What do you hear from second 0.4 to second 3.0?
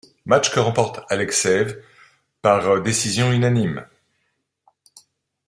que remporte Alekseev par